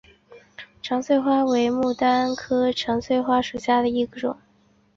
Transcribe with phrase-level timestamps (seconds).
[0.81, 4.35] 长穗花为野牡丹科长穗花属下的一个种。